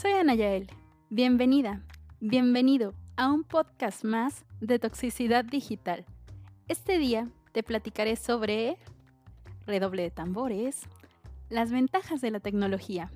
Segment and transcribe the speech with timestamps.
[0.00, 0.70] Soy Anayael.
[1.10, 1.82] Bienvenida,
[2.20, 6.04] bienvenido a un podcast más de toxicidad digital.
[6.68, 8.76] Este día te platicaré sobre
[9.66, 10.82] redoble de tambores,
[11.48, 13.10] las ventajas de la tecnología.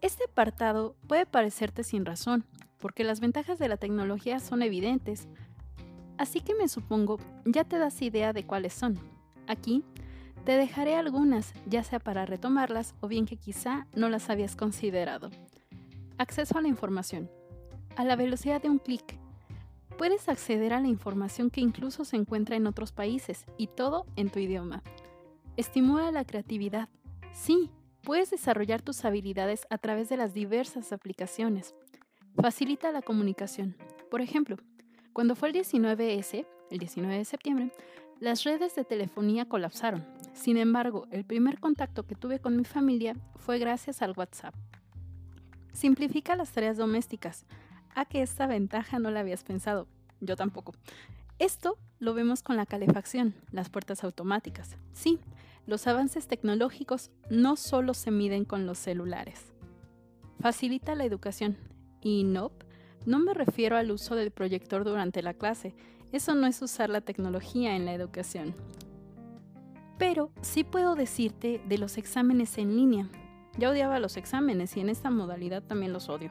[0.00, 2.44] Este apartado puede parecerte sin razón,
[2.78, 5.26] porque las ventajas de la tecnología son evidentes,
[6.16, 8.96] así que me supongo ya te das idea de cuáles son.
[9.48, 9.82] Aquí
[10.44, 15.32] te dejaré algunas, ya sea para retomarlas o bien que quizá no las habías considerado.
[16.18, 17.30] Acceso a la información.
[17.94, 19.16] A la velocidad de un clic.
[19.96, 24.28] Puedes acceder a la información que incluso se encuentra en otros países y todo en
[24.28, 24.82] tu idioma.
[25.56, 26.88] Estimula la creatividad.
[27.32, 27.70] Sí,
[28.02, 31.76] puedes desarrollar tus habilidades a través de las diversas aplicaciones.
[32.34, 33.76] Facilita la comunicación.
[34.10, 34.56] Por ejemplo,
[35.12, 37.72] cuando fue el 19S, el 19 de septiembre,
[38.18, 40.04] las redes de telefonía colapsaron.
[40.32, 44.56] Sin embargo, el primer contacto que tuve con mi familia fue gracias al WhatsApp.
[45.78, 47.46] Simplifica las tareas domésticas.
[47.94, 49.86] A que esta ventaja no la habías pensado.
[50.20, 50.74] Yo tampoco.
[51.38, 54.76] Esto lo vemos con la calefacción, las puertas automáticas.
[54.92, 55.20] Sí,
[55.68, 59.52] los avances tecnológicos no solo se miden con los celulares.
[60.40, 61.56] Facilita la educación.
[62.00, 62.50] Y no,
[63.06, 65.76] no me refiero al uso del proyector durante la clase,
[66.10, 68.52] eso no es usar la tecnología en la educación.
[69.96, 73.08] Pero sí puedo decirte de los exámenes en línea.
[73.58, 76.30] Ya odiaba los exámenes y en esta modalidad también los odio.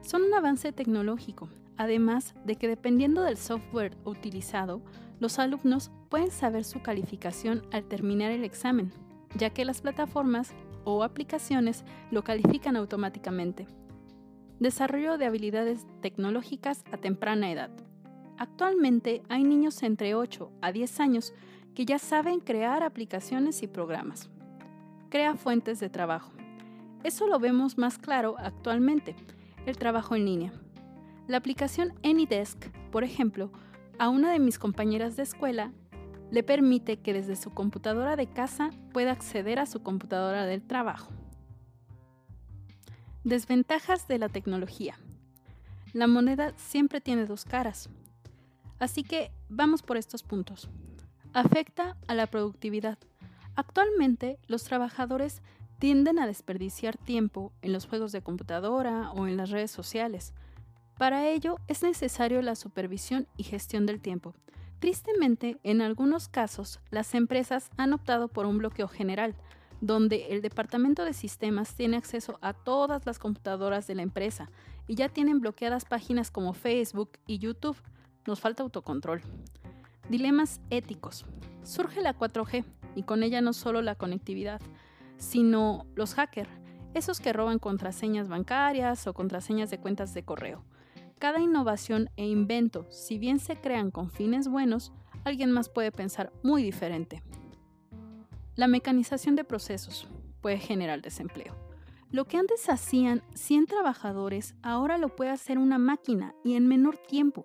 [0.00, 4.80] Son un avance tecnológico, además de que dependiendo del software utilizado,
[5.20, 8.92] los alumnos pueden saber su calificación al terminar el examen,
[9.36, 10.54] ya que las plataformas
[10.84, 13.66] o aplicaciones lo califican automáticamente.
[14.58, 17.70] Desarrollo de habilidades tecnológicas a temprana edad.
[18.38, 21.34] Actualmente hay niños entre 8 a 10 años
[21.74, 24.30] que ya saben crear aplicaciones y programas.
[25.10, 26.32] Crea fuentes de trabajo.
[27.04, 29.14] Eso lo vemos más claro actualmente,
[29.66, 30.52] el trabajo en línea.
[31.28, 33.52] La aplicación AnyDesk, por ejemplo,
[33.98, 35.70] a una de mis compañeras de escuela
[36.30, 41.12] le permite que desde su computadora de casa pueda acceder a su computadora del trabajo.
[43.22, 44.98] Desventajas de la tecnología.
[45.92, 47.90] La moneda siempre tiene dos caras.
[48.78, 50.70] Así que vamos por estos puntos.
[51.34, 52.98] Afecta a la productividad.
[53.56, 55.42] Actualmente los trabajadores
[55.84, 60.32] tienden a desperdiciar tiempo en los juegos de computadora o en las redes sociales.
[60.96, 64.32] Para ello es necesario la supervisión y gestión del tiempo.
[64.78, 69.34] Tristemente, en algunos casos, las empresas han optado por un bloqueo general,
[69.82, 74.48] donde el departamento de sistemas tiene acceso a todas las computadoras de la empresa
[74.88, 77.76] y ya tienen bloqueadas páginas como Facebook y YouTube,
[78.26, 79.20] nos falta autocontrol.
[80.08, 81.26] Dilemas éticos.
[81.62, 84.62] Surge la 4G y con ella no solo la conectividad,
[85.16, 86.50] sino los hackers,
[86.94, 90.64] esos que roban contraseñas bancarias o contraseñas de cuentas de correo.
[91.18, 94.92] Cada innovación e invento, si bien se crean con fines buenos,
[95.24, 97.22] alguien más puede pensar muy diferente.
[98.56, 100.06] La mecanización de procesos
[100.40, 101.56] puede generar desempleo.
[102.10, 106.96] Lo que antes hacían 100 trabajadores, ahora lo puede hacer una máquina y en menor
[106.96, 107.44] tiempo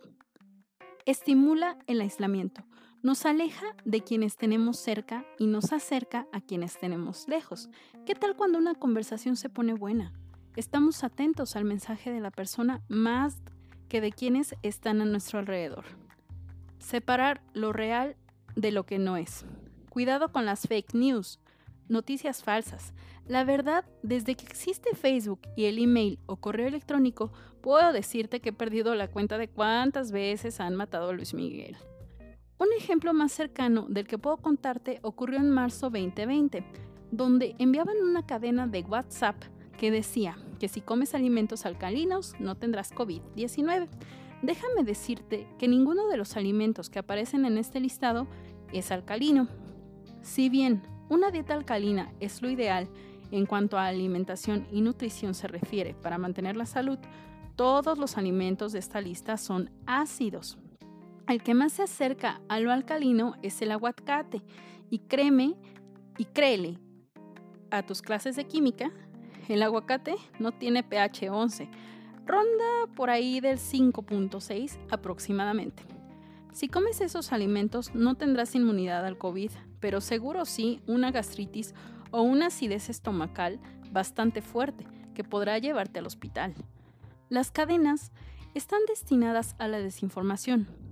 [1.05, 2.63] estimula el aislamiento,
[3.01, 7.69] nos aleja de quienes tenemos cerca y nos acerca a quienes tenemos lejos.
[8.05, 10.13] ¿Qué tal cuando una conversación se pone buena?
[10.55, 13.37] Estamos atentos al mensaje de la persona más
[13.87, 15.85] que de quienes están a nuestro alrededor.
[16.79, 18.15] Separar lo real
[18.55, 19.45] de lo que no es.
[19.89, 21.39] Cuidado con las fake news
[21.89, 22.93] noticias falsas.
[23.27, 27.31] La verdad, desde que existe Facebook y el email o correo electrónico,
[27.61, 31.77] puedo decirte que he perdido la cuenta de cuántas veces han matado a Luis Miguel.
[32.59, 36.65] Un ejemplo más cercano del que puedo contarte ocurrió en marzo 2020,
[37.09, 39.41] donde enviaban una cadena de WhatsApp
[39.77, 43.87] que decía que si comes alimentos alcalinos no tendrás COVID-19.
[44.41, 48.27] Déjame decirte que ninguno de los alimentos que aparecen en este listado
[48.73, 49.47] es alcalino.
[50.21, 52.89] Si bien una dieta alcalina es lo ideal
[53.31, 56.99] en cuanto a alimentación y nutrición se refiere para mantener la salud.
[57.55, 60.57] Todos los alimentos de esta lista son ácidos.
[61.29, 64.41] El que más se acerca a lo alcalino es el aguacate.
[64.89, 65.55] Y créeme
[66.17, 66.79] y créele
[67.69, 68.91] a tus clases de química,
[69.47, 71.69] el aguacate no tiene pH 11,
[72.25, 75.83] ronda por ahí del 5.6 aproximadamente.
[76.51, 81.75] Si comes esos alimentos no tendrás inmunidad al COVID, pero seguro sí una gastritis
[82.09, 83.59] o una acidez estomacal
[83.91, 86.55] bastante fuerte que podrá llevarte al hospital.
[87.29, 88.11] Las cadenas
[88.55, 90.88] están destinadas a la desinformación.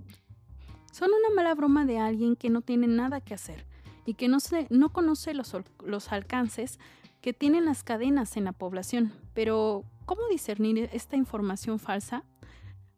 [0.98, 3.64] Son una mala broma de alguien que no tiene nada que hacer
[4.04, 5.54] y que no, no conoce los,
[5.84, 6.80] los alcances
[7.20, 9.12] que tienen las cadenas en la población.
[9.32, 12.24] Pero, ¿cómo discernir esta información falsa?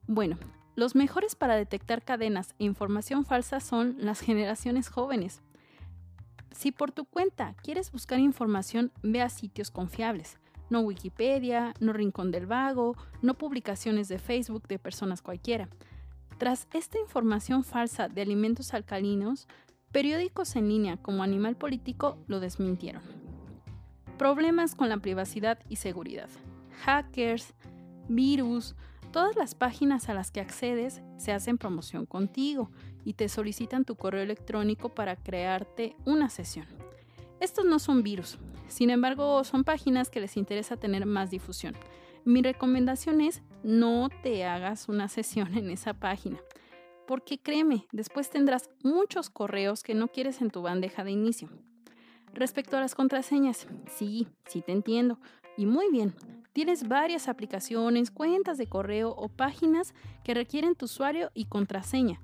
[0.06, 0.38] Bueno,
[0.76, 5.42] los mejores para detectar cadenas e información falsa son las generaciones jóvenes.
[6.52, 10.38] Si por tu cuenta quieres buscar información, ve a sitios confiables.
[10.70, 15.68] No Wikipedia, no Rincón del Vago, no publicaciones de Facebook de personas cualquiera.
[16.40, 19.46] Tras esta información falsa de alimentos alcalinos,
[19.92, 23.02] periódicos en línea como Animal Político lo desmintieron.
[24.16, 26.30] Problemas con la privacidad y seguridad.
[26.82, 27.52] Hackers,
[28.08, 28.74] virus,
[29.12, 32.70] todas las páginas a las que accedes se hacen promoción contigo
[33.04, 36.64] y te solicitan tu correo electrónico para crearte una sesión.
[37.40, 41.74] Estos no son virus, sin embargo son páginas que les interesa tener más difusión.
[42.24, 46.38] Mi recomendación es no te hagas una sesión en esa página,
[47.06, 51.48] porque créeme, después tendrás muchos correos que no quieres en tu bandeja de inicio.
[52.34, 55.18] Respecto a las contraseñas, sí, sí te entiendo,
[55.56, 56.14] y muy bien,
[56.52, 62.20] tienes varias aplicaciones, cuentas de correo o páginas que requieren tu usuario y contraseña.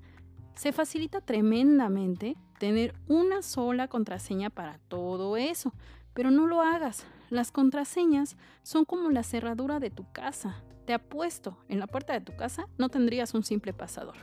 [0.54, 5.72] Se facilita tremendamente tener una sola contraseña para todo eso,
[6.16, 7.04] pero no lo hagas.
[7.28, 10.64] Las contraseñas son como la cerradura de tu casa.
[10.86, 14.16] Te apuesto, en la puerta de tu casa no tendrías un simple pasador.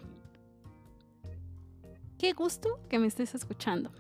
[2.18, 3.92] Qué gusto que me estés escuchando.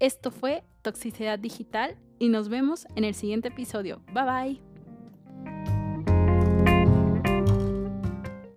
[0.00, 4.02] Esto fue Toxicidad Digital y nos vemos en el siguiente episodio.
[4.12, 4.71] Bye bye.